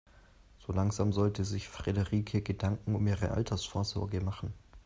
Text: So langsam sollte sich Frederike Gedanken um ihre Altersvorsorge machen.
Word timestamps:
So 0.57 0.73
langsam 0.73 1.13
sollte 1.13 1.45
sich 1.45 1.69
Frederike 1.69 2.41
Gedanken 2.41 2.95
um 2.95 3.05
ihre 3.05 3.29
Altersvorsorge 3.29 4.19
machen. 4.19 4.51